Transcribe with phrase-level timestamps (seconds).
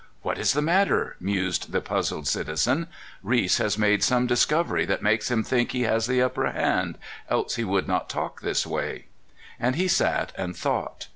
[0.25, 2.87] ''What is the matter?" mused the puzzled citi zen."
[3.21, 6.97] Reese has made some discovery that makes him think he has the upper hand,
[7.29, 9.05] else he would not talk this way."
[9.59, 11.07] And he sat and thought.